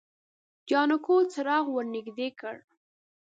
جانکو 0.69 1.15
څراغ 1.31 1.65
ور 1.71 1.85
نږدې 1.95 2.27
کړ. 2.39 2.55